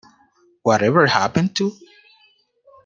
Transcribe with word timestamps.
Whatever 0.63 1.05
happened 1.05 1.55
to...? 1.57 1.73